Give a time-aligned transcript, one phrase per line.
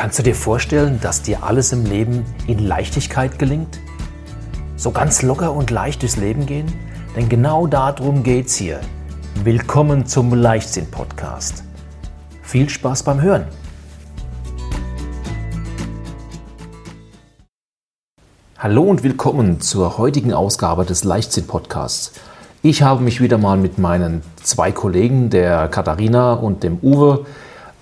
[0.00, 3.80] Kannst du dir vorstellen, dass dir alles im Leben in Leichtigkeit gelingt?
[4.74, 6.72] So ganz locker und leicht durchs Leben gehen?
[7.14, 8.80] Denn genau darum geht's hier.
[9.44, 11.64] Willkommen zum Leichtsinn-Podcast.
[12.40, 13.44] Viel Spaß beim Hören!
[18.56, 22.12] Hallo und willkommen zur heutigen Ausgabe des Leichtsinn-Podcasts.
[22.62, 27.26] Ich habe mich wieder mal mit meinen zwei Kollegen, der Katharina und dem Uwe,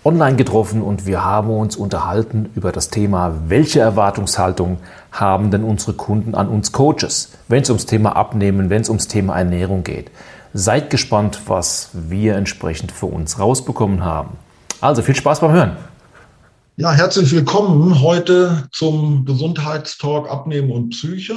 [0.09, 4.79] online getroffen und wir haben uns unterhalten über das Thema, welche Erwartungshaltung
[5.13, 9.07] haben denn unsere Kunden an uns Coaches, wenn es ums Thema Abnehmen, wenn es ums
[9.07, 10.11] Thema Ernährung geht.
[10.55, 14.39] Seid gespannt, was wir entsprechend für uns rausbekommen haben.
[14.81, 15.77] Also viel Spaß beim Hören.
[16.77, 21.37] Ja, herzlich willkommen heute zum Gesundheitstalk Abnehmen und Psyche.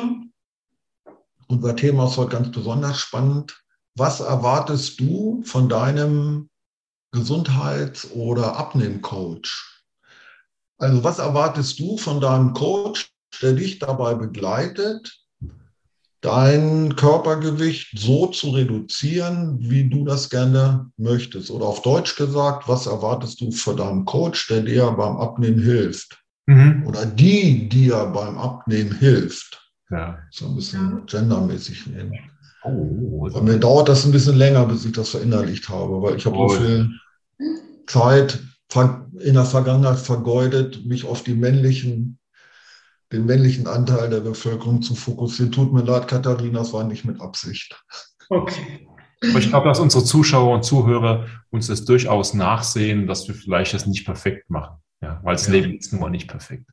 [1.50, 3.62] Unser Thema ist heute ganz besonders spannend.
[3.98, 6.48] Was erwartest du von deinem
[7.12, 9.82] Gesundheits- oder Abnehmcoach.
[10.78, 15.22] Also was erwartest du von deinem Coach, der dich dabei begleitet,
[16.22, 21.52] dein Körpergewicht so zu reduzieren, wie du das gerne möchtest?
[21.52, 26.24] Oder auf Deutsch gesagt, was erwartest du von deinem Coach, der dir beim Abnehmen hilft?
[26.48, 26.86] Mhm.
[26.88, 29.62] Oder die dir beim Abnehmen hilft?
[29.90, 30.20] Ja.
[30.32, 32.31] So ein bisschen gendermäßig nehmen.
[32.64, 36.26] Oh, Bei mir dauert das ein bisschen länger, bis ich das verinnerlicht habe, weil ich
[36.26, 36.48] habe oh.
[36.48, 36.92] so viel
[37.88, 38.40] Zeit
[39.20, 42.20] in der Vergangenheit vergeudet, mich auf die männlichen,
[43.12, 45.52] den männlichen Anteil der Bevölkerung zu fokussieren.
[45.52, 47.84] Tut mir leid, Katharina, das war nicht mit Absicht.
[48.30, 48.88] Okay.
[49.30, 53.74] Aber ich glaube, dass unsere Zuschauer und Zuhörer uns das durchaus nachsehen, dass wir vielleicht
[53.74, 54.78] das nicht perfekt machen.
[55.02, 55.54] Ja, weil das ja.
[55.54, 56.66] Leben ist nun mal nicht perfekt.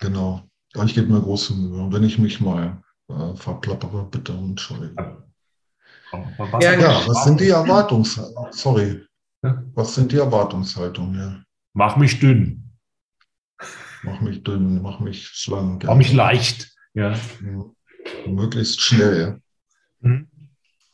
[0.00, 0.42] Genau.
[0.84, 1.82] Ich gebe mir große Mühe.
[1.82, 4.96] Und wenn ich mich mal äh, verplappere, bitte entschuldigen.
[6.10, 8.52] Was, ja, ja, was sind die Erwartungshaltungen?
[8.52, 9.04] Sorry.
[9.74, 11.18] Was sind die Erwartungshaltungen?
[11.18, 11.42] Ja?
[11.74, 12.72] Mach mich dünn.
[14.02, 15.84] Mach mich dünn, mach mich schlank.
[15.84, 16.74] Mach mich leicht.
[16.94, 17.14] Ja.
[18.26, 19.40] Möglichst schnell.
[20.00, 20.28] Mhm.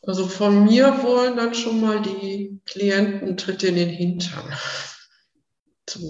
[0.05, 4.53] Also von mir wollen dann schon mal die Klienten Tritt in den Hintern.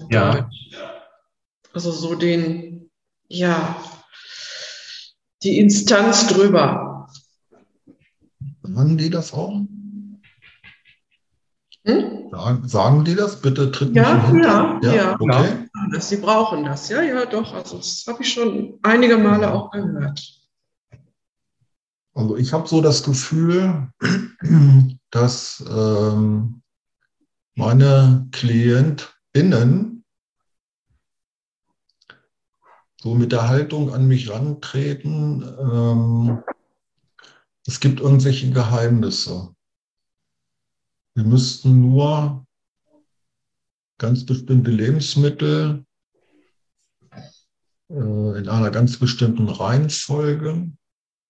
[0.09, 0.49] ja.
[1.73, 2.89] Also so den,
[3.27, 3.81] ja,
[5.43, 6.84] die Instanz drüber.
[8.75, 9.61] Machen die das auch?
[11.85, 12.29] Hm?
[12.29, 13.41] Sagen, sagen die das?
[13.41, 15.69] Bitte tritt ja, mich ja, ja, ja, okay.
[15.93, 15.99] ja.
[16.01, 16.89] Sie brauchen das.
[16.89, 17.53] Ja, ja, doch.
[17.53, 20.41] Also das habe ich schon einige Male auch gehört.
[22.15, 23.87] Also ich habe so das Gefühl,
[25.09, 26.61] dass ähm,
[27.55, 30.03] meine KlientInnen
[33.01, 36.43] so mit der Haltung an mich rantreten, ähm,
[37.67, 39.55] es gibt irgendwelche Geheimnisse.
[41.15, 42.45] Wir müssten nur
[43.97, 45.85] ganz bestimmte Lebensmittel
[47.89, 50.71] äh, in einer ganz bestimmten Reihenfolge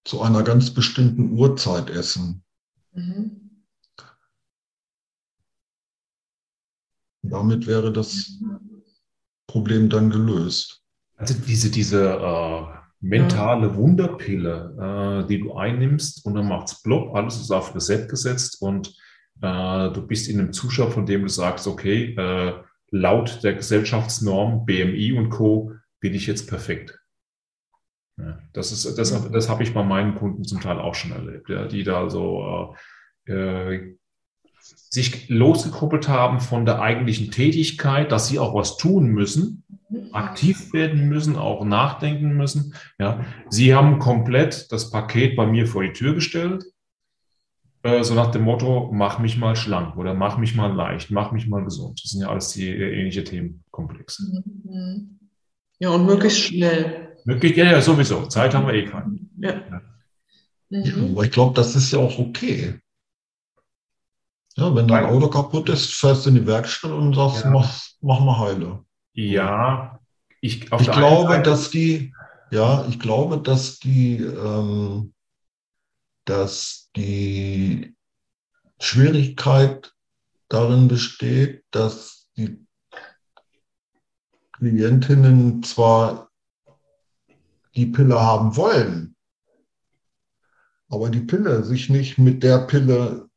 [0.04, 2.44] zu einer ganz bestimmten Uhrzeit essen.
[2.92, 3.64] Mhm.
[7.22, 8.40] Damit wäre das
[9.48, 10.84] Problem dann gelöst.
[11.16, 17.16] Also diese, diese äh, mentale Wunderpille, äh, die du einnimmst und dann macht es plopp,
[17.16, 18.96] alles ist auf Reset gesetzt und
[19.42, 22.54] äh, du bist in einem Zuschauer, von dem du sagst, okay, äh,
[22.92, 25.74] laut der Gesellschaftsnorm BMI und Co.
[26.00, 27.00] bin ich jetzt perfekt.
[28.18, 31.50] Ja, das ist, das, das habe ich bei meinen Kunden zum Teil auch schon erlebt,
[31.50, 32.76] ja, die da so
[33.28, 33.98] äh, äh,
[34.90, 39.64] sich losgekoppelt haben von der eigentlichen Tätigkeit, dass sie auch was tun müssen,
[40.12, 42.74] aktiv werden müssen, auch nachdenken müssen.
[43.00, 46.64] Ja, sie haben komplett das Paket bei mir vor die Tür gestellt
[47.86, 51.32] äh, so nach dem Motto, mach mich mal schlank oder mach mich mal leicht, mach
[51.32, 52.02] mich mal gesund.
[52.04, 54.42] Das sind ja alles die äh, ähnliche Themenkomplexe.
[54.64, 55.20] Mhm.
[55.78, 57.16] Ja, und möglichst schnell.
[57.26, 58.26] Möglichst, ja, ja, sowieso.
[58.26, 59.20] Zeit haben wir eh keine.
[59.38, 59.62] Ja.
[59.70, 59.82] ja.
[60.72, 61.12] Mhm.
[61.12, 62.80] aber ich glaube, das ist ja auch okay.
[64.58, 67.50] Ja, wenn dein Auto kaputt ist, fährst du in die Werkstatt und sagst, ja.
[67.50, 68.86] mach, mach mal heile.
[69.14, 70.00] Ja,
[70.40, 72.14] ich, ich glaube, dass die,
[72.52, 75.14] ja, ich glaube, dass die, ähm,
[76.24, 77.96] dass die
[78.80, 79.94] Schwierigkeit
[80.48, 82.66] darin besteht, dass die
[84.54, 86.30] Klientinnen zwar
[87.76, 89.18] die Pille haben wollen,
[90.88, 93.30] aber die Pille sich nicht mit der Pille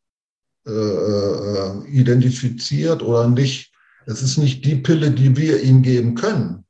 [0.68, 3.72] äh, äh identifiziert oder nicht,
[4.06, 6.64] es ist nicht die Pille, die wir ihnen geben können.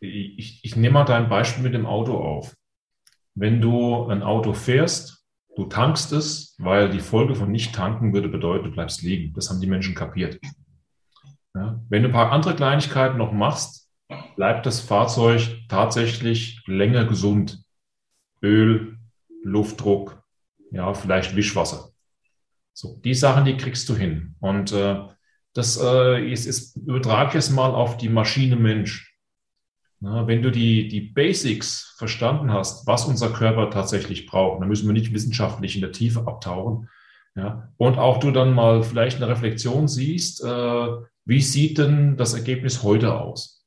[0.00, 2.54] Ich, ich nehme mal dein Beispiel mit dem Auto auf
[3.34, 5.24] wenn du ein Auto fährst,
[5.56, 9.32] du tankst es, weil die Folge von nicht tanken würde bedeuten, du bleibst liegen.
[9.34, 10.38] Das haben die Menschen kapiert.
[11.54, 11.80] Ja?
[11.88, 13.88] Wenn du ein paar andere Kleinigkeiten noch machst,
[14.36, 17.62] bleibt das Fahrzeug tatsächlich länger gesund.
[18.42, 18.98] Öl,
[19.42, 20.22] Luftdruck,
[20.70, 21.89] ja, vielleicht Wischwasser.
[22.80, 24.36] So, die Sachen, die kriegst du hin.
[24.40, 25.00] Und äh,
[25.52, 29.14] das äh, ist, ist, übertrage ich es mal auf die Maschine Mensch.
[30.00, 34.86] Na, wenn du die, die Basics verstanden hast, was unser Körper tatsächlich braucht, dann müssen
[34.86, 36.88] wir nicht wissenschaftlich in der Tiefe abtauchen.
[37.36, 40.88] Ja, und auch du dann mal vielleicht eine Reflexion siehst, äh,
[41.26, 43.59] wie sieht denn das Ergebnis heute aus?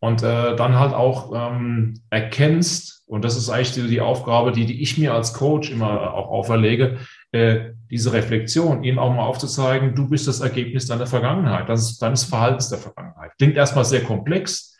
[0.00, 4.66] Und äh, dann halt auch ähm, erkennst, und das ist eigentlich die, die Aufgabe, die,
[4.66, 6.98] die ich mir als Coach immer auch auferlege,
[7.32, 12.02] äh, diese Reflexion, ihnen auch mal aufzuzeigen, du bist das Ergebnis deiner Vergangenheit, das ist
[12.02, 13.32] deines Verhaltens der Vergangenheit.
[13.38, 14.76] Klingt erstmal sehr komplex,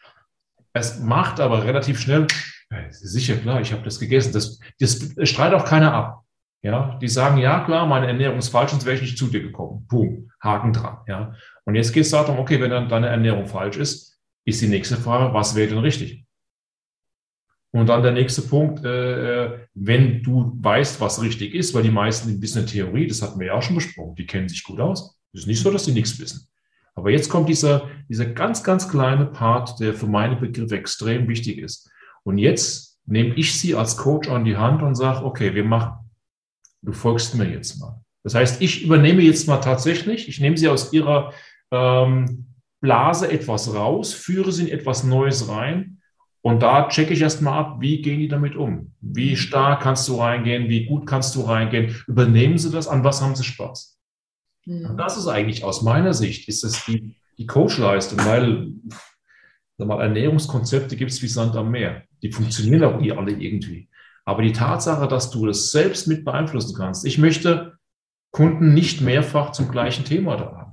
[0.72, 2.26] es macht aber relativ schnell,
[2.90, 4.32] sicher, klar, ich habe das gegessen.
[4.32, 6.24] Das, das strahlt auch keiner ab.
[6.60, 9.40] Ja, die sagen, ja, klar, meine Ernährung ist falsch, sonst wäre ich nicht zu dir
[9.40, 9.86] gekommen.
[9.88, 10.98] Boom, Haken dran.
[11.06, 11.34] Ja.
[11.64, 14.17] Und jetzt geht es darum, okay, wenn dann deine Ernährung falsch ist,
[14.48, 16.24] ist die nächste Frage, was wäre denn richtig?
[17.70, 22.30] Und dann der nächste Punkt, äh, wenn du weißt, was richtig ist, weil die meisten
[22.30, 25.18] ein bisschen Theorie, das hatten wir ja auch schon besprochen, die kennen sich gut aus.
[25.34, 26.48] Es ist nicht so, dass die nichts wissen.
[26.94, 31.58] Aber jetzt kommt dieser, dieser ganz, ganz kleine Part, der für meine Begriffe extrem wichtig
[31.58, 31.90] ist.
[32.24, 36.10] Und jetzt nehme ich sie als Coach an die Hand und sage, okay, wir machen,
[36.82, 38.00] du folgst mir jetzt mal.
[38.24, 41.32] Das heißt, ich übernehme jetzt mal tatsächlich, ich nehme sie aus ihrer
[41.70, 42.47] ähm,
[42.80, 45.98] Blase etwas raus, führe sie in etwas Neues rein
[46.42, 48.92] und da checke ich erstmal ab, wie gehen die damit um?
[49.00, 50.68] Wie stark kannst du reingehen?
[50.68, 51.94] Wie gut kannst du reingehen?
[52.06, 52.86] Übernehmen sie das?
[52.86, 53.98] An was haben sie Spaß?
[54.66, 58.72] Und das ist eigentlich aus meiner Sicht, ist es die, die Coachleistung, weil
[59.78, 62.04] mal, Ernährungskonzepte gibt es wie Sand am Meer.
[62.22, 63.88] Die funktionieren auch nie alle irgendwie.
[64.24, 67.78] Aber die Tatsache, dass du das selbst mit beeinflussen kannst, ich möchte
[68.30, 70.67] Kunden nicht mehrfach zum gleichen Thema da haben.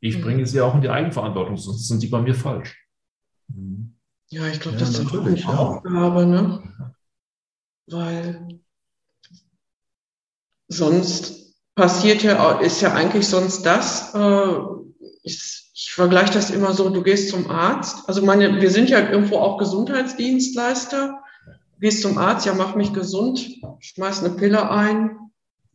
[0.00, 0.22] Ich mhm.
[0.22, 2.76] bringe sie auch in die Eigenverantwortung, sonst sind die bei mir falsch.
[4.28, 5.48] Ja, ich glaube, ja, das ist eine ja.
[5.48, 6.94] Aufgabe, ne?
[7.86, 8.60] Weil
[10.68, 14.52] sonst passiert ja, ist ja eigentlich sonst das, äh,
[15.22, 19.08] ich, ich vergleiche das immer so, du gehst zum Arzt, also meine, wir sind ja
[19.08, 23.46] irgendwo auch Gesundheitsdienstleister, du gehst zum Arzt, ja, mach mich gesund,
[23.78, 25.18] schmeiß eine Pille ein,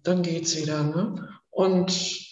[0.04, 1.30] dann geht's wieder, ne?
[1.52, 2.31] Und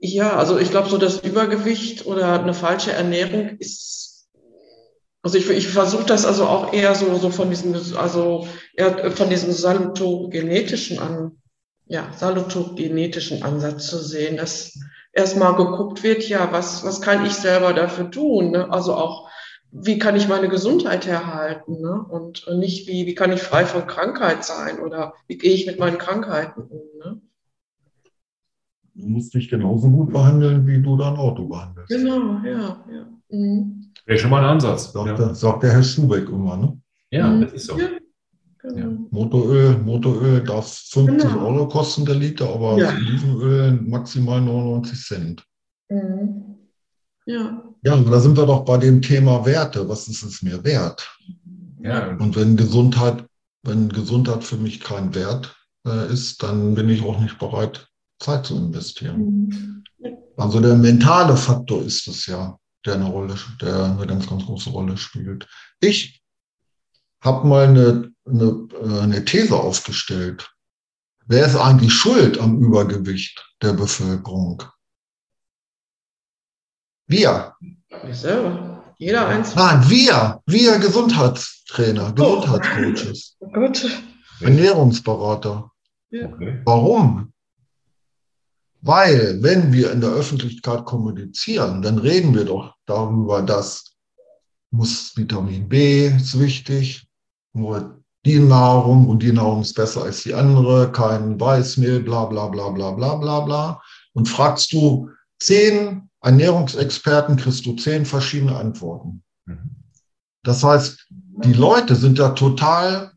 [0.00, 4.28] ja, also ich glaube, so das Übergewicht oder eine falsche Ernährung ist,
[5.22, 9.28] also ich, ich versuche das also auch eher so, so von diesem, also eher von
[9.28, 11.32] diesem salutogenetischen an,
[11.84, 14.78] ja, salutogenetischen Ansatz zu sehen, dass
[15.12, 18.52] erstmal geguckt wird, ja, was, was kann ich selber dafür tun?
[18.52, 18.72] Ne?
[18.72, 19.28] Also auch,
[19.70, 21.80] wie kann ich meine Gesundheit erhalten?
[21.82, 22.02] Ne?
[22.08, 25.78] Und nicht, wie, wie kann ich frei von Krankheit sein oder wie gehe ich mit
[25.78, 26.82] meinen Krankheiten um?
[26.98, 27.20] Ne?
[29.00, 31.88] Du musst dich genauso gut behandeln, wie du dein Auto behandelst.
[31.88, 33.06] Genau, ja, ja.
[33.30, 33.92] Mhm.
[34.06, 34.92] Wäre schon mal ein Ansatz.
[34.92, 35.14] Sagt, ja.
[35.14, 36.78] der, sagt der Herr Schubeck immer, ne?
[37.10, 37.42] Ja, mhm.
[37.42, 37.78] das ist so.
[37.78, 37.88] Ja.
[38.62, 39.06] Genau.
[39.10, 41.46] Motoröl, Motoröl darf 50 genau.
[41.46, 42.90] Euro kosten der Liter, aber ja.
[42.90, 45.44] Olivenöl maximal 99 Cent.
[45.88, 46.58] Mhm.
[47.26, 47.62] Ja.
[47.82, 49.88] Ja, da sind wir doch bei dem Thema Werte.
[49.88, 51.10] Was ist es mir wert?
[51.82, 52.16] Ja.
[52.16, 53.24] Und wenn Gesundheit,
[53.62, 55.56] wenn Gesundheit für mich kein Wert
[55.86, 57.88] äh, ist, dann bin ich auch nicht bereit,
[58.20, 59.84] Zeit zu investieren.
[59.98, 60.24] Mhm.
[60.36, 64.70] Also der mentale Faktor ist es ja, der eine Rolle, der eine ganz, ganz große
[64.70, 65.46] Rolle spielt.
[65.80, 66.22] Ich
[67.20, 68.68] habe mal eine eine,
[69.02, 70.50] eine These aufgestellt.
[71.26, 74.62] Wer ist eigentlich schuld am Übergewicht der Bevölkerung?
[77.06, 77.54] Wir.
[78.08, 78.94] Ich selber.
[78.98, 79.64] Jeder einzelne.
[79.64, 80.42] Nein, wir.
[80.46, 82.40] Wir Gesundheitstrainer, oh.
[82.40, 83.36] Gesundheitscoaches.
[83.40, 84.02] Oh Gott.
[84.40, 85.70] Ernährungsberater.
[86.10, 86.28] Ja.
[86.64, 87.32] Warum?
[88.82, 93.90] Weil, wenn wir in der Öffentlichkeit kommunizieren, dann reden wir doch darüber, dass
[94.70, 97.06] muss Vitamin B ist wichtig,
[97.52, 102.48] nur die Nahrung und die Nahrung ist besser als die andere, kein Weißmehl, bla bla
[102.48, 103.82] bla bla bla bla bla.
[104.12, 109.22] Und fragst du zehn Ernährungsexperten, kriegst du zehn verschiedene Antworten.
[109.46, 109.76] Mhm.
[110.42, 111.08] Das heißt,
[111.44, 113.12] die Leute sind da total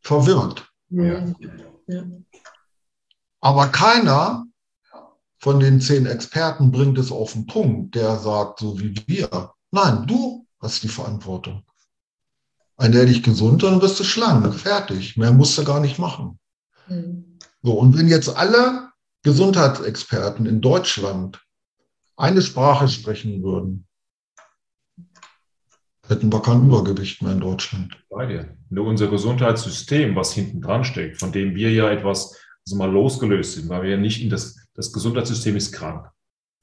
[0.00, 0.66] verwirrt.
[0.88, 1.24] Ja.
[3.46, 4.44] Aber keiner
[5.38, 9.52] von den zehn Experten bringt es auf den Punkt, der sagt, so wie wir.
[9.70, 11.62] Nein, du hast die Verantwortung.
[12.76, 14.52] Ernähr dich gesund, dann wirst du schlank.
[14.52, 15.16] Fertig.
[15.16, 16.40] Mehr musst du gar nicht machen.
[16.88, 17.38] Mhm.
[17.62, 18.88] So, und wenn jetzt alle
[19.22, 21.40] Gesundheitsexperten in Deutschland
[22.16, 23.86] eine Sprache sprechen würden,
[26.08, 27.96] hätten wir kein Übergewicht mehr in Deutschland.
[28.10, 28.56] Bei dir.
[28.70, 33.54] Nur unser Gesundheitssystem, was hinten dran steckt, von dem wir ja etwas also mal losgelöst
[33.54, 36.08] sind, weil wir ja nicht in das, das Gesundheitssystem ist krank.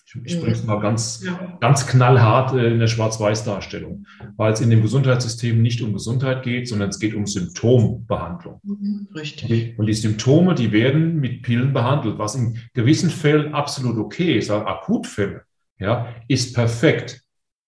[0.05, 1.57] Ich, ich bringe es mal ganz, ja.
[1.60, 4.05] ganz knallhart äh, in der Schwarz-Weiß-Darstellung,
[4.36, 8.60] weil es in dem Gesundheitssystem nicht um Gesundheit geht, sondern es geht um Symptombehandlung.
[8.63, 9.79] Mhm, richtig.
[9.79, 14.51] Und die Symptome, die werden mit Pillen behandelt, was in gewissen Fällen absolut okay ist,
[14.51, 15.43] also Akutfälle,
[15.79, 17.22] ja, ist perfekt.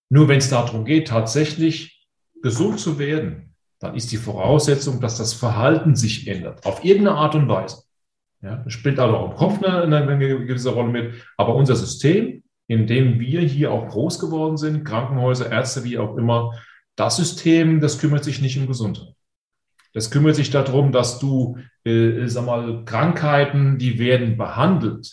[0.10, 2.06] Nur wenn es darum geht, tatsächlich
[2.44, 7.34] gesund zu werden, dann ist die Voraussetzung, dass das Verhalten sich ändert, auf irgendeine Art
[7.34, 7.85] und Weise.
[8.46, 11.16] Ja, das spielt also auch im Kopf eine, eine, gewisse Rolle mit.
[11.36, 16.16] Aber unser System, in dem wir hier auch groß geworden sind, Krankenhäuser, Ärzte, wie auch
[16.16, 16.54] immer,
[16.96, 19.16] das System, das kümmert sich nicht um Gesundheit.
[19.94, 25.12] Das kümmert sich darum, dass du, äh, sag mal, Krankheiten, die werden behandelt,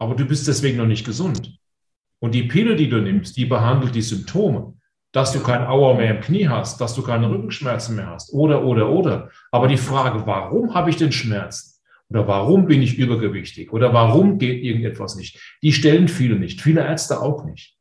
[0.00, 1.60] aber du bist deswegen noch nicht gesund.
[2.18, 4.74] Und die Pille, die du nimmst, die behandelt die Symptome.
[5.12, 8.64] Dass du kein Auer mehr im Knie hast, dass du keine Rückenschmerzen mehr hast, oder,
[8.64, 9.30] oder, oder.
[9.50, 11.71] Aber die Frage, warum habe ich denn Schmerzen?
[12.12, 13.72] Oder warum bin ich übergewichtig?
[13.72, 15.40] Oder warum geht irgendetwas nicht?
[15.62, 17.78] Die stellen viele nicht, viele Ärzte auch nicht.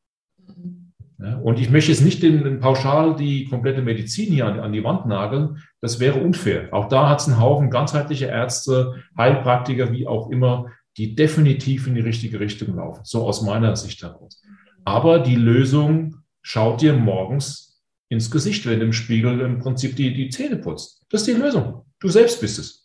[1.20, 4.72] Ja, und ich möchte jetzt nicht den, den pauschal die komplette Medizin hier an, an,
[4.72, 5.58] die Wand nageln.
[5.82, 6.70] Das wäre unfair.
[6.72, 11.96] Auch da hat es einen Haufen ganzheitliche Ärzte, Heilpraktiker, wie auch immer, die definitiv in
[11.96, 13.02] die richtige Richtung laufen.
[13.04, 14.42] So aus meiner Sicht heraus.
[14.86, 20.14] Aber die Lösung schaut dir morgens ins Gesicht, wenn du im Spiegel im Prinzip die,
[20.14, 21.06] die Zähne putzt.
[21.10, 21.86] Das ist die Lösung.
[22.00, 22.81] Du selbst bist es.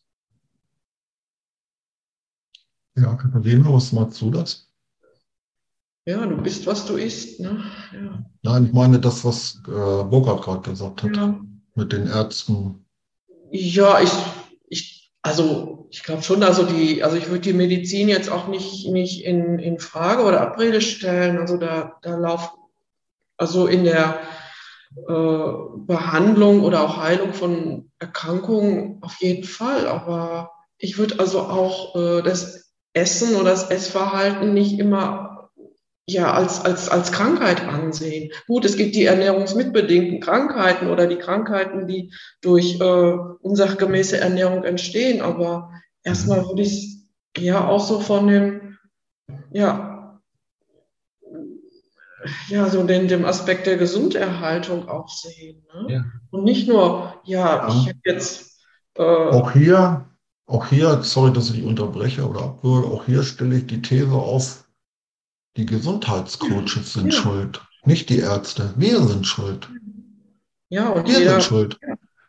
[2.96, 4.70] Ja, Katharina, was meinst du das?
[6.06, 7.40] Ja, du bist, was du isst.
[7.40, 7.62] Ne?
[7.92, 8.24] Ja.
[8.42, 11.40] Nein, ich meine das, was äh, Burkhard gerade gesagt hat, ja.
[11.74, 12.86] mit den Ärzten.
[13.50, 14.12] Ja, ich,
[14.68, 18.88] ich also ich glaube schon, also die, also ich würde die Medizin jetzt auch nicht,
[18.88, 21.38] nicht in, in Frage oder Abrede stellen.
[21.38, 22.52] Also da, da lauft,
[23.36, 24.20] also in der
[25.08, 29.86] äh, Behandlung oder auch Heilung von Erkrankungen auf jeden Fall.
[29.88, 32.65] Aber ich würde also auch äh, das
[32.96, 35.50] Essen oder das Essverhalten nicht immer
[36.08, 38.30] ja, als, als, als Krankheit ansehen.
[38.46, 42.12] Gut, es gibt die ernährungsmitbedingten Krankheiten oder die Krankheiten, die
[42.42, 45.72] durch äh, unsachgemäße Ernährung entstehen, aber
[46.04, 46.70] erstmal würde ich
[47.34, 48.78] es ja auch so von dem,
[49.50, 50.20] ja,
[52.48, 55.66] ja, so den, dem Aspekt der Gesunderhaltung auch sehen.
[55.74, 55.92] Ne?
[55.92, 56.04] Ja.
[56.30, 57.68] Und nicht nur, ja, ja.
[57.68, 58.60] ich habe jetzt.
[58.94, 60.06] Äh, auch hier
[60.46, 64.64] auch hier, sorry, dass ich unterbreche oder abwürge, auch hier stelle ich die These auf,
[65.56, 67.20] die Gesundheitscoaches sind ja.
[67.20, 68.72] schuld, nicht die Ärzte.
[68.76, 69.68] Wir sind schuld.
[70.68, 71.78] Ja, und wir sind schuld.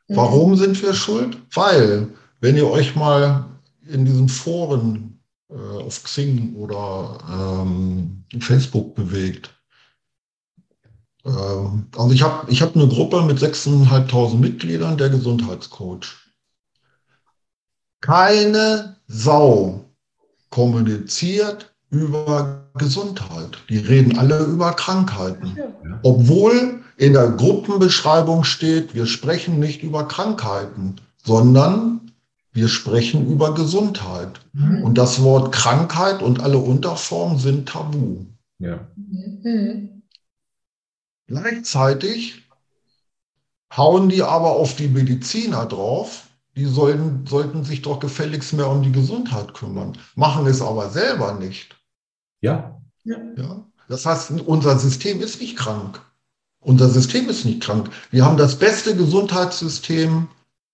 [0.08, 1.38] Warum sind wir schuld?
[1.54, 2.10] Weil,
[2.40, 3.46] wenn ihr euch mal
[3.86, 5.20] in diesen Foren
[5.50, 9.54] äh, auf Xing oder ähm, Facebook bewegt,
[11.26, 16.27] äh, also ich habe ich hab eine Gruppe mit 6.500 Mitgliedern, der Gesundheitscoach.
[18.02, 19.86] Keine Sau
[20.50, 23.58] kommuniziert über Gesundheit.
[23.70, 25.58] Die reden alle über Krankheiten.
[26.04, 32.12] Obwohl in der Gruppenbeschreibung steht, wir sprechen nicht über Krankheiten, sondern
[32.52, 34.42] wir sprechen über Gesundheit.
[34.54, 34.84] Mhm.
[34.84, 38.26] Und das Wort Krankheit und alle Unterformen sind tabu.
[38.60, 38.88] Ja.
[38.96, 40.02] Mhm.
[41.28, 42.44] Gleichzeitig
[43.76, 46.27] hauen die aber auf die Mediziner drauf
[46.58, 51.36] die sollten, sollten sich doch gefälligst mehr um die Gesundheit kümmern, machen es aber selber
[51.36, 51.76] nicht.
[52.42, 52.82] Ja.
[53.04, 53.64] ja.
[53.88, 56.02] Das heißt, unser System ist nicht krank.
[56.60, 57.92] Unser System ist nicht krank.
[58.10, 60.28] Wir haben das beste Gesundheitssystem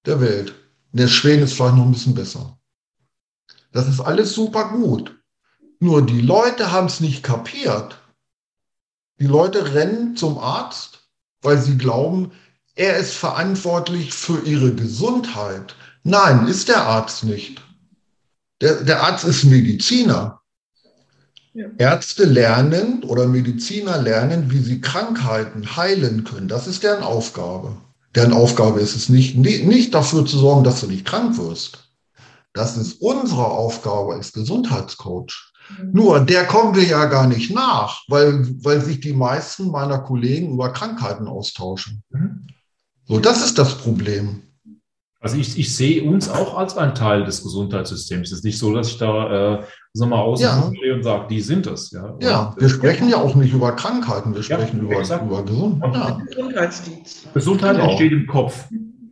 [0.05, 0.55] der Welt.
[0.93, 2.57] Der Schweden ist vielleicht noch ein bisschen besser.
[3.73, 5.19] Das ist alles super gut.
[5.79, 7.99] Nur die Leute haben es nicht kapiert.
[9.19, 11.09] Die Leute rennen zum Arzt,
[11.41, 12.31] weil sie glauben,
[12.75, 15.75] er ist verantwortlich für ihre Gesundheit.
[16.03, 17.61] Nein, ist der Arzt nicht.
[18.61, 20.41] Der, der Arzt ist Mediziner.
[21.53, 21.67] Ja.
[21.77, 26.47] Ärzte lernen oder Mediziner lernen, wie sie Krankheiten heilen können.
[26.47, 27.77] Das ist deren Aufgabe.
[28.15, 31.91] Deren Aufgabe ist es nicht, nicht dafür zu sorgen, dass du nicht krank wirst.
[32.53, 35.51] Das ist unsere Aufgabe als Gesundheitscoach.
[35.69, 35.91] Mhm.
[35.91, 40.53] Nur der kommen wir ja gar nicht nach, weil, weil sich die meisten meiner Kollegen
[40.53, 42.03] über Krankheiten austauschen.
[42.09, 42.47] Mhm.
[43.05, 44.43] So, das ist das Problem.
[45.19, 48.29] Also ich, ich sehe uns auch als ein Teil des Gesundheitssystems.
[48.29, 50.93] Es ist nicht so, dass ich da äh, sag mal, außen ja.
[50.93, 51.91] und sage, die sind es.
[51.91, 55.93] Ja, ja und, wir sprechen ja auch nicht über Krankheiten, wir sprechen über, über Gesundheit.
[55.93, 56.21] Ja.
[56.27, 57.33] Gesundheitsdienst.
[57.33, 57.89] Gesundheit genau.
[57.89, 58.65] entsteht im Kopf.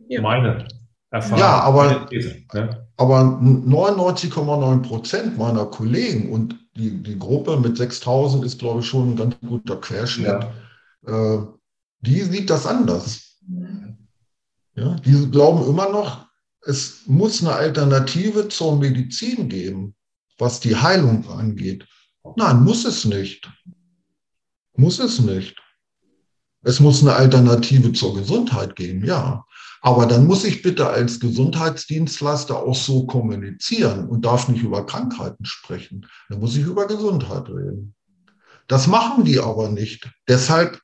[0.08, 0.20] Ja.
[0.20, 0.68] Meine
[1.10, 1.38] Erfahrung.
[1.38, 2.08] Ja, aber,
[2.52, 2.86] ne?
[2.98, 9.12] aber 99,9 Prozent meiner Kollegen und die, die Gruppe mit 6000 ist, glaube ich, schon
[9.12, 10.46] ein ganz guter Querschnitt.
[11.06, 11.38] Äh,
[12.00, 13.31] die sieht das anders.
[14.74, 16.26] Ja, die glauben immer noch,
[16.64, 19.94] es muss eine Alternative zur Medizin geben,
[20.38, 21.86] was die Heilung angeht.
[22.36, 23.50] Nein, muss es nicht.
[24.74, 25.56] Muss es nicht.
[26.62, 29.44] Es muss eine Alternative zur Gesundheit geben, ja.
[29.80, 35.44] Aber dann muss ich bitte als Gesundheitsdienstleister auch so kommunizieren und darf nicht über Krankheiten
[35.44, 36.06] sprechen.
[36.28, 37.94] Dann muss ich über Gesundheit reden.
[38.68, 40.08] Das machen die aber nicht.
[40.28, 40.80] Deshalb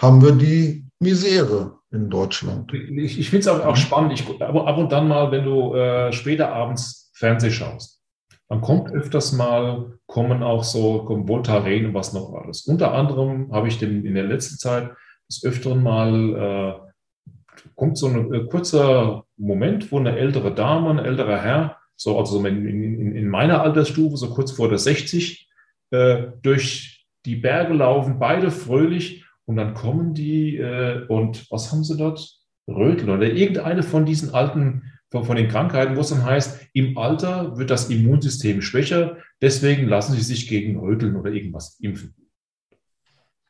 [0.00, 2.72] haben wir die Misere in Deutschland.
[2.72, 4.12] Ich, ich finde es auch, auch, spannend.
[4.12, 8.00] Ich, ab und dann mal, wenn du äh, später abends Fernseh schaust,
[8.48, 12.66] dann kommt öfters mal, kommen auch so kommen Voltaren und was noch alles.
[12.66, 14.90] Unter anderem habe ich den, in der letzten Zeit
[15.28, 20.98] des Öfteren mal, äh, kommt so ein äh, kurzer Moment, wo eine ältere Dame, ein
[20.98, 25.48] älterer Herr, so also in, in, in meiner Altersstufe, so kurz vor der 60,
[25.90, 31.84] äh, durch die Berge laufen, beide fröhlich und dann kommen die äh, und was haben
[31.84, 32.38] sie dort?
[32.68, 36.96] Röteln oder irgendeine von diesen alten von, von den Krankheiten, wo es dann heißt, im
[36.96, 42.14] Alter wird das Immunsystem schwächer, deswegen lassen sie sich gegen Röteln oder irgendwas impfen.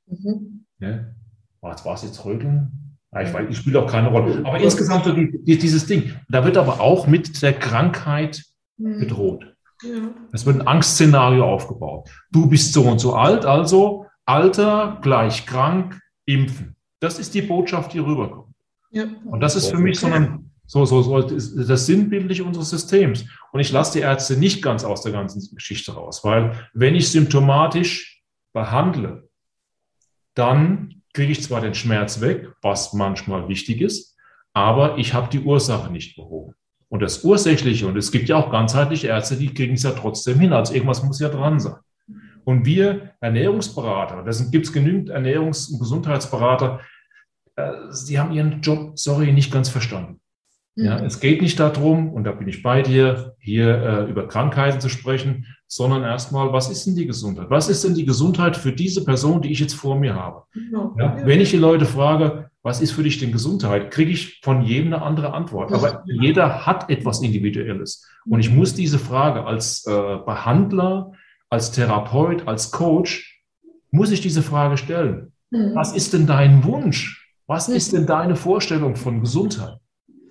[0.06, 0.64] Mhm.
[0.80, 1.04] Ja.
[1.60, 2.98] Was war es jetzt Röteln?
[3.12, 4.44] Ja, ich, weiß, ich spiele auch keine Rolle.
[4.44, 6.16] Aber insgesamt so die, die, dieses Ding.
[6.28, 8.42] Da wird aber auch mit der Krankheit
[8.78, 8.98] mhm.
[8.98, 9.54] bedroht.
[9.84, 10.10] Ja.
[10.32, 12.08] Es wird ein Angstszenario aufgebaut.
[12.32, 16.76] Du bist so und so alt, also Alter gleich krank, impfen.
[17.00, 18.54] Das ist die Botschaft, die rüberkommt.
[18.90, 19.06] Ja.
[19.24, 23.26] Und das ist für mich so ein so, so, so das sinnbildlich unseres Systems.
[23.52, 27.10] Und ich lasse die Ärzte nicht ganz aus der ganzen Geschichte raus, weil wenn ich
[27.10, 28.22] symptomatisch
[28.54, 29.28] behandle,
[30.34, 34.16] dann kriege ich zwar den Schmerz weg, was manchmal wichtig ist,
[34.54, 36.54] aber ich habe die Ursache nicht behoben.
[36.88, 40.38] Und das Ursächliche, und es gibt ja auch ganzheitliche Ärzte, die kriegen es ja trotzdem
[40.40, 41.76] hin, also irgendwas muss ja dran sein.
[42.44, 46.80] Und wir Ernährungsberater, da gibt es genügend Ernährungs- und Gesundheitsberater,
[47.56, 47.72] äh,
[48.08, 50.20] die haben ihren Job, sorry, nicht ganz verstanden.
[50.74, 51.04] Ja, mhm.
[51.04, 54.88] es geht nicht darum, und da bin ich bei dir, hier äh, über Krankheiten zu
[54.88, 57.50] sprechen, sondern erstmal, was ist denn die Gesundheit?
[57.50, 60.44] Was ist denn die Gesundheit für diese Person, die ich jetzt vor mir habe?
[60.52, 60.94] Genau.
[60.98, 64.62] Ja, wenn ich die Leute frage, was ist für dich denn Gesundheit, kriege ich von
[64.62, 65.72] jedem eine andere Antwort.
[65.72, 68.06] Aber jeder hat etwas Individuelles.
[68.24, 69.90] Und ich muss diese Frage als äh,
[70.24, 71.12] Behandler,
[71.52, 73.42] als Therapeut, als Coach,
[73.90, 75.32] muss ich diese Frage stellen.
[75.50, 75.74] Mhm.
[75.74, 77.30] Was ist denn dein Wunsch?
[77.46, 79.76] Was ist denn deine Vorstellung von Gesundheit?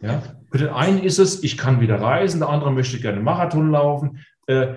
[0.01, 0.23] Ja?
[0.51, 4.25] Für den einen ist es, ich kann wieder reisen, der andere möchte gerne Marathon laufen
[4.47, 4.73] äh,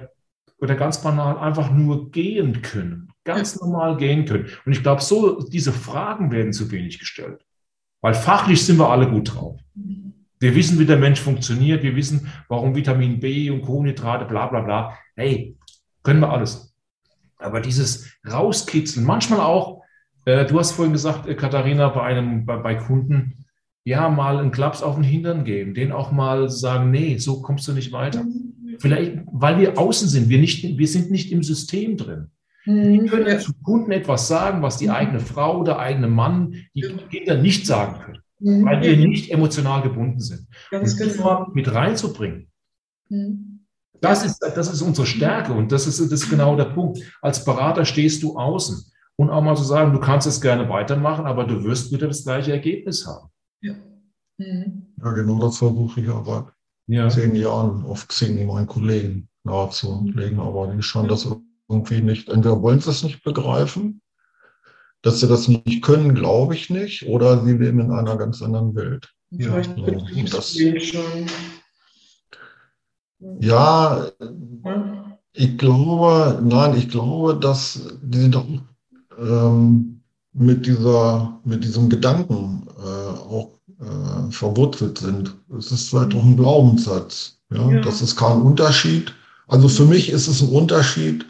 [0.60, 4.48] oder ganz banal einfach nur gehen können, ganz normal gehen können.
[4.66, 7.42] Und ich glaube, so diese Fragen werden zu wenig gestellt,
[8.02, 9.58] weil fachlich sind wir alle gut drauf.
[10.40, 14.60] Wir wissen, wie der Mensch funktioniert, wir wissen, warum Vitamin B und Kohlenhydrate, bla bla
[14.60, 14.98] bla.
[15.16, 15.56] Hey,
[16.04, 16.72] können wir alles.
[17.38, 19.82] Aber dieses Rauskitzeln, manchmal auch,
[20.24, 23.44] äh, du hast vorhin gesagt, äh, Katharina, bei einem, bei, bei Kunden,
[23.84, 27.68] ja, mal einen Klaps auf den Hintern geben, den auch mal sagen, nee, so kommst
[27.68, 28.24] du nicht weiter.
[28.24, 28.54] Mhm.
[28.78, 32.30] Vielleicht, weil wir außen sind, wir, nicht, wir sind nicht im System drin.
[32.64, 32.92] Mhm.
[32.92, 34.94] Wir können zu Kunden etwas sagen, was die mhm.
[34.94, 38.64] eigene Frau oder eigene Mann, die Kinder nicht sagen können, mhm.
[38.64, 40.46] weil wir nicht emotional gebunden sind.
[40.70, 41.50] Ganz und das genau.
[41.52, 42.48] mit reinzubringen,
[43.10, 43.53] mhm.
[44.04, 47.00] Das, ist, das ist unsere Stärke und das ist, das ist genau der Punkt.
[47.22, 48.84] Als Berater stehst du außen
[49.16, 52.08] und auch mal zu so sagen, du kannst es gerne weitermachen, aber du wirst wieder
[52.08, 53.28] das gleiche Ergebnis haben.
[53.60, 53.74] Ja,
[54.38, 54.94] mhm.
[55.02, 56.52] ja genau das versuche ich aber
[56.86, 57.08] ja.
[57.08, 61.28] zehn Jahren auf Xing meinen Kollegen nahezulegen, aber die scheinen das
[61.68, 64.00] irgendwie nicht, entweder wollen sie es nicht begreifen,
[65.02, 68.74] dass sie das nicht können, glaube ich nicht, oder sie leben in einer ganz anderen
[68.74, 69.12] Welt.
[69.30, 69.86] Ja, so,
[70.30, 70.56] das,
[73.40, 74.06] ja,
[75.32, 78.46] ich glaube, nein, ich glaube, dass die auch
[79.18, 80.00] ähm,
[80.32, 83.50] mit dieser, mit diesem Gedanken äh, auch
[83.80, 85.34] äh, verwurzelt sind.
[85.56, 87.38] Es ist vielleicht auch ein Glaubenssatz.
[87.52, 87.70] Ja?
[87.70, 87.80] ja?
[87.80, 89.14] Das ist kein Unterschied.
[89.46, 91.26] Also für mich ist es ein Unterschied,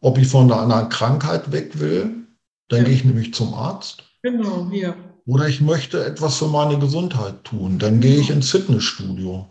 [0.00, 2.26] ob ich von einer Krankheit weg will,
[2.68, 2.84] dann ja.
[2.84, 4.04] gehe ich nämlich zum Arzt.
[4.22, 4.94] Genau, ja.
[5.26, 9.46] Oder ich möchte etwas für meine Gesundheit tun, dann gehe ich ins Fitnessstudio.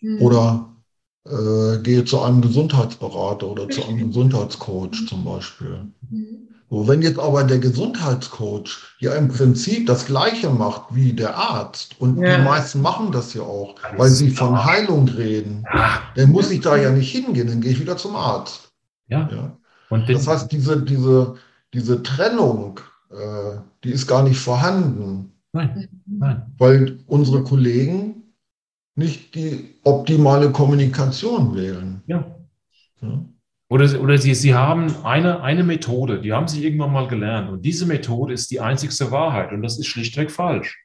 [0.00, 0.20] Mhm.
[0.20, 0.71] Oder
[1.24, 5.86] äh, gehe zu einem Gesundheitsberater oder zu einem Gesundheitscoach zum Beispiel.
[6.10, 6.48] Mhm.
[6.68, 12.00] So, wenn jetzt aber der Gesundheitscoach ja im Prinzip das Gleiche macht wie der Arzt,
[12.00, 12.38] und ja.
[12.38, 16.00] die meisten machen das ja auch, weil sie von Heilung reden, ja.
[16.16, 18.72] dann muss ich da ja nicht hingehen, dann gehe ich wieder zum Arzt.
[19.08, 19.28] Ja.
[19.30, 19.56] ja.
[19.90, 21.34] Und das heißt, diese, diese,
[21.74, 22.80] diese Trennung,
[23.10, 25.30] äh, die ist gar nicht vorhanden.
[25.52, 25.88] Nein.
[26.06, 26.54] Nein.
[26.56, 28.21] Weil unsere Kollegen
[28.94, 32.02] nicht die optimale Kommunikation wählen.
[32.06, 32.36] Ja.
[33.00, 33.24] ja.
[33.68, 37.48] Oder, oder sie, sie haben eine, eine Methode, die haben sie irgendwann mal gelernt.
[37.48, 39.50] Und diese Methode ist die einzigste Wahrheit.
[39.50, 40.78] Und das ist schlichtweg falsch.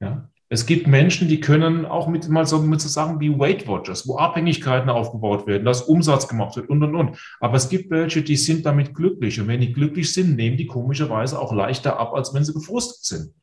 [0.00, 0.28] Ja?
[0.48, 4.06] Es gibt Menschen, die können auch mit mal so mit so Sachen wie Weight Watchers,
[4.06, 7.18] wo Abhängigkeiten aufgebaut werden, dass Umsatz gemacht wird und und und.
[7.40, 9.40] Aber es gibt welche, die sind damit glücklich.
[9.40, 13.04] Und wenn die glücklich sind, nehmen die komischerweise auch leichter ab, als wenn sie gefrustet
[13.04, 13.34] sind.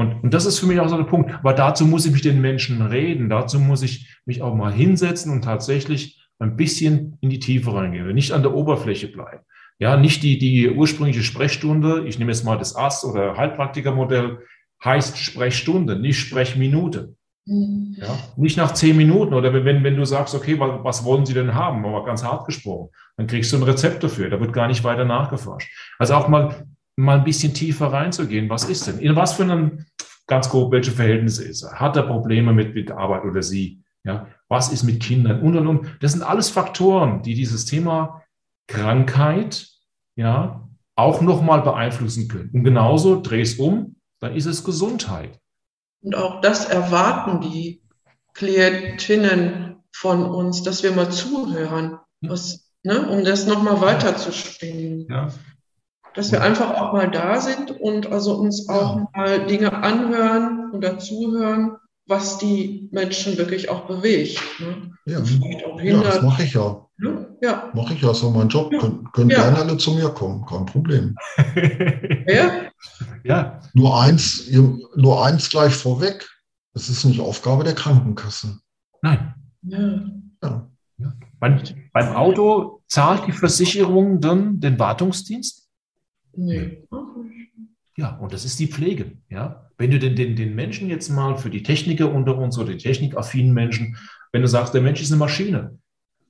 [0.00, 1.32] Und, und das ist für mich auch so der Punkt.
[1.34, 3.28] Aber dazu muss ich mit den Menschen reden.
[3.28, 8.14] Dazu muss ich mich auch mal hinsetzen und tatsächlich ein bisschen in die Tiefe reingehen,
[8.14, 9.44] nicht an der Oberfläche bleiben.
[9.78, 12.06] Ja, nicht die, die ursprüngliche Sprechstunde.
[12.06, 14.38] Ich nehme jetzt mal das Arzt- oder Heilpraktikermodell
[14.82, 17.14] heißt Sprechstunde, nicht Sprechminute.
[17.46, 17.96] Mhm.
[17.98, 21.34] Ja, nicht nach zehn Minuten oder wenn, wenn du sagst, okay, was, was wollen Sie
[21.34, 24.68] denn haben, aber ganz hart gesprochen, dann kriegst du ein Rezept dafür, da wird gar
[24.68, 25.70] nicht weiter nachgeforscht.
[25.98, 29.86] Also auch mal, mal ein bisschen tiefer reinzugehen, was ist denn, in was für einem,
[30.30, 31.78] ganz grob, welche Verhältnisse ist er?
[31.78, 33.82] Hat er Probleme mit, mit Arbeit oder sie?
[34.04, 35.96] Ja, was ist mit Kindern und und und?
[36.00, 38.22] Das sind alles Faktoren, die dieses Thema
[38.66, 39.68] Krankheit,
[40.16, 40.66] ja,
[40.96, 42.50] auch nochmal beeinflussen können.
[42.54, 45.38] Und genauso dreh es um, dann ist es Gesundheit.
[46.02, 47.82] Und auch das erwarten die
[48.32, 55.06] Klientinnen von uns, dass wir mal zuhören, was, ne, um das nochmal weiterzuspielen.
[55.10, 55.28] Ja.
[56.14, 59.08] Dass wir einfach auch mal da sind und also uns auch ja.
[59.14, 64.40] mal Dinge anhören und dazuhören, was die Menschen wirklich auch bewegt.
[64.58, 64.92] Ne?
[65.06, 65.20] Ja.
[65.82, 66.86] ja, das mache ich ja.
[67.40, 67.70] Ja.
[67.72, 68.72] Mache ich ja, so mein Job.
[68.72, 68.80] Ja.
[68.80, 69.42] Können, können ja.
[69.42, 71.16] gerne alle zu mir kommen, kein Problem.
[72.26, 72.50] ja.
[73.24, 73.60] ja.
[73.72, 74.50] Nur eins,
[74.96, 76.28] nur eins gleich vorweg.
[76.74, 78.58] Es ist nicht Aufgabe der Krankenkasse.
[79.02, 79.34] Nein.
[79.62, 80.00] Ja.
[80.42, 80.70] ja.
[81.38, 85.59] Beim, beim Auto zahlt die Versicherung dann den Wartungsdienst?
[86.36, 86.84] Nee.
[87.96, 89.12] Ja, und das ist die Pflege.
[89.28, 89.70] Ja?
[89.76, 92.78] Wenn du den, den, den Menschen jetzt mal für die Techniker unter uns oder die
[92.78, 93.96] technikaffinen Menschen,
[94.32, 95.78] wenn du sagst, der Mensch ist eine Maschine,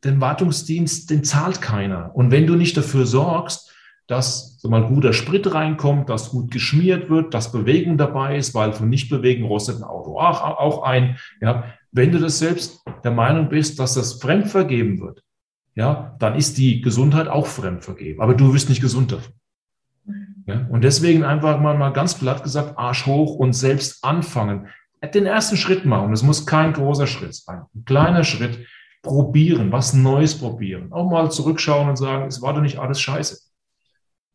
[0.04, 2.14] den Wartungsdienst, den zahlt keiner.
[2.14, 3.70] Und wenn du nicht dafür sorgst,
[4.06, 8.72] dass so mal guter Sprit reinkommt, dass gut geschmiert wird, dass Bewegung dabei ist, weil
[8.72, 11.16] von Nichtbewegen rostet ein Auto auch, auch ein.
[11.40, 15.22] Ja, wenn du das selbst der Meinung bist, dass das fremd vergeben wird,
[15.76, 18.20] ja, dann ist die Gesundheit auch fremd vergeben.
[18.20, 19.32] Aber du wirst nicht gesund davon.
[20.46, 24.68] Ja, und deswegen einfach mal, mal ganz platt gesagt, Arsch hoch und selbst anfangen.
[25.14, 26.12] Den ersten Schritt machen.
[26.12, 27.62] Es muss kein großer Schritt sein.
[27.74, 28.66] Ein kleiner Schritt
[29.02, 30.92] probieren, was Neues probieren.
[30.92, 33.38] Auch mal zurückschauen und sagen, es war doch nicht alles scheiße.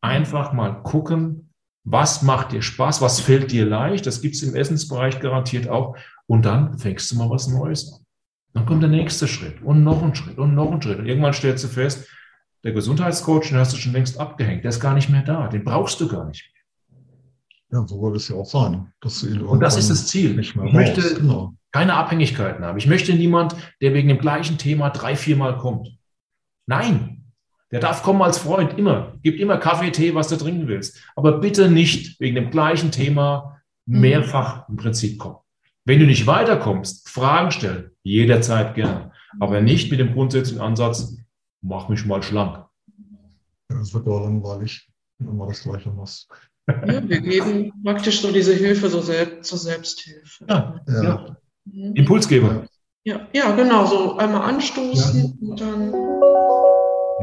[0.02, 1.52] Einfach mal gucken,
[1.84, 5.96] was macht dir Spaß, was fällt dir leicht, das gibt es im Essensbereich garantiert auch.
[6.26, 8.00] Und dann fängst du mal was Neues an.
[8.54, 10.98] Dann kommt der nächste Schritt und noch ein Schritt und noch ein Schritt.
[10.98, 12.08] Und irgendwann stellst du fest,
[12.66, 15.64] der Gesundheitscoach, den hast du schon längst abgehängt, der ist gar nicht mehr da, den
[15.64, 17.80] brauchst du gar nicht mehr.
[17.80, 18.92] Ja, so soll es ja auch sein.
[19.02, 20.38] und das ist das Ziel.
[20.40, 22.78] ich möchte, genau keine Abhängigkeiten haben.
[22.78, 25.90] Ich möchte niemand, der wegen dem gleichen Thema drei, viermal kommt.
[26.68, 27.26] Nein,
[27.70, 29.16] der darf kommen als Freund, immer.
[29.24, 31.04] Gibt immer Kaffee, Tee, was du trinken willst.
[31.18, 35.40] Aber bitte nicht wegen dem gleichen Thema mehrfach im Prinzip kommen.
[35.84, 39.12] Wenn du nicht weiterkommst, Fragen stellen, jederzeit gerne.
[39.42, 41.18] Aber nicht mit dem grundsätzlichen Ansatz,
[41.66, 42.66] mach mich mal schlank.
[43.70, 44.88] Ja, das wird ja langweilig,
[45.20, 46.30] wenn man das Gleiche machst.
[46.68, 50.46] Ja, wir geben praktisch so diese Hilfe so selbst, zur Selbsthilfe.
[50.50, 51.38] Ja, ja.
[51.66, 51.96] Mhm.
[51.96, 52.66] Impulsgeber.
[53.04, 55.48] Ja, ja, genau, so einmal anstoßen ja.
[55.48, 55.94] und dann.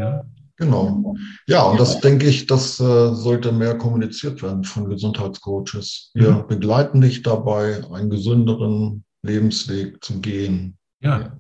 [0.01, 0.25] Ja.
[0.57, 1.17] Genau.
[1.49, 6.11] Ja, und das denke ich, das äh, sollte mehr kommuniziert werden von Gesundheitscoaches.
[6.15, 6.47] Wir mhm.
[6.47, 10.79] begleiten dich dabei, einen gesünderen Lebensweg zu gehen.
[11.01, 11.37] Ja.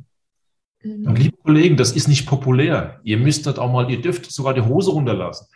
[0.82, 1.06] Mhm.
[1.06, 3.00] Und liebe Kollegen, das ist nicht populär.
[3.04, 5.46] Ihr müsst das auch mal, ihr dürft sogar die Hose runterlassen.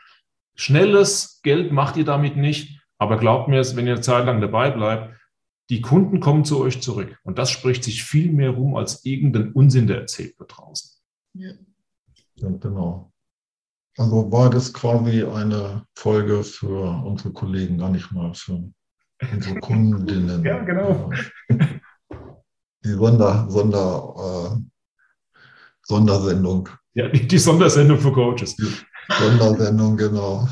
[0.55, 4.71] Schnelles Geld macht ihr damit nicht, aber glaubt mir, wenn ihr eine Zeit lang dabei
[4.71, 5.15] bleibt,
[5.69, 7.19] die Kunden kommen zu euch zurück.
[7.25, 10.91] Und das spricht sich viel mehr rum als irgendein Unsinn, der erzählt wird draußen.
[11.35, 11.53] Ja.
[12.37, 13.13] ja, genau.
[13.99, 18.71] Also war das quasi eine Folge für unsere Kollegen, gar nicht mal für
[19.33, 20.45] unsere Kundinnen.
[20.45, 21.11] ja, genau.
[22.85, 24.76] Die Sonder, Sonder, äh,
[25.87, 26.69] Sondersendung.
[26.95, 28.57] Ja, die, Sondersendung für Coaches.
[28.57, 28.69] Die
[29.19, 30.49] Sondersendung, genau.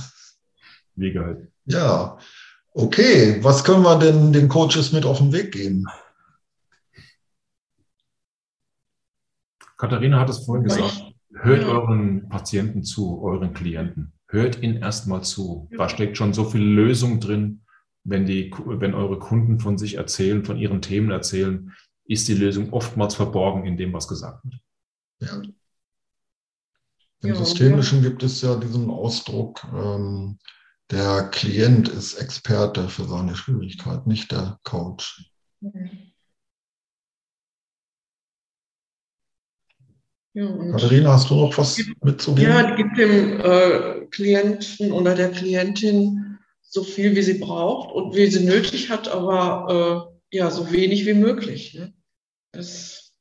[0.95, 1.51] Wie geil.
[1.65, 2.19] Ja,
[2.77, 5.85] Okay, was können wir denn den Coaches mit auf den Weg geben?
[9.77, 11.15] Katharina hat es vorhin gesagt.
[11.33, 14.13] Hört euren Patienten zu, euren Klienten.
[14.27, 15.69] Hört ihnen erstmal zu.
[15.77, 17.61] Da steckt schon so viel Lösung drin.
[18.03, 21.73] Wenn, die, wenn eure Kunden von sich erzählen, von ihren Themen erzählen,
[22.07, 24.61] ist die Lösung oftmals verborgen in dem, was gesagt wird.
[25.25, 25.43] Ja.
[27.23, 28.11] Im ja, Systemischen ja.
[28.11, 30.39] gibt es ja diesen Ausdruck, ähm,
[30.91, 35.31] der Klient ist Experte für seine Schwierigkeit, nicht der Coach.
[40.35, 42.51] Ja, Katharina, hast du noch was mitzugeben?
[42.51, 48.27] Ja, gibt dem äh, Klienten oder der Klientin so viel, wie sie braucht und wie
[48.27, 51.75] sie nötig hat, aber äh, ja, so wenig wie möglich.
[51.75, 51.95] Ne?
[52.53, 53.13] Das,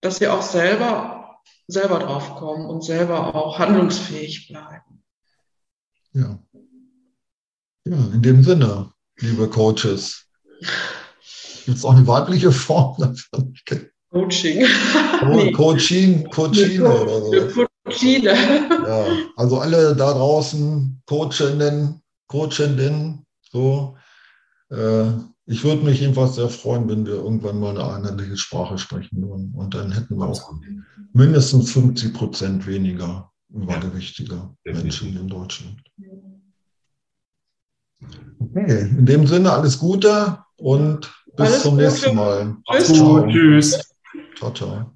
[0.00, 1.21] dass sie auch selber,
[1.66, 5.02] selber drauf kommen und selber auch handlungsfähig bleiben.
[6.12, 6.38] Ja.
[7.84, 10.26] Ja, in dem Sinne, liebe Coaches.
[11.64, 13.54] Gibt es auch eine weibliche Form davon?
[14.10, 14.66] Coaching.
[15.22, 17.66] Oh, Coaching, Coachine oder so.
[17.84, 18.34] Coachine.
[18.34, 23.96] Ja, also alle da draußen, Coachinnen, Coachinnen, so.
[24.70, 25.12] Äh,
[25.46, 29.52] ich würde mich jedenfalls sehr freuen, wenn wir irgendwann mal eine einheitliche Sprache sprechen würden.
[29.54, 30.52] Und dann hätten wir auch
[31.12, 35.82] mindestens 50 Prozent weniger übergewichtige ja, Menschen in Deutschland.
[38.38, 42.56] Okay, in dem Sinne alles Gute und bis alles zum nächsten Mal.
[43.28, 43.94] Tschüss.
[44.36, 44.92] Ciao, ciao.